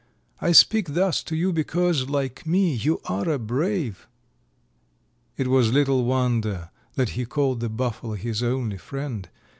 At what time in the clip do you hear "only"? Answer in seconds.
8.41-8.77